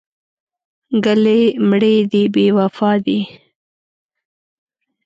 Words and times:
ګلې 1.03 1.41
مړې 1.69 1.95
دې 2.11 2.23
بې 2.33 2.45
وفا 2.57 2.91
دي. 3.05 3.19